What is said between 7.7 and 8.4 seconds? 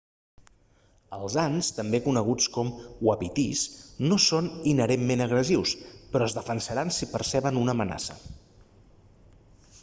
amenaça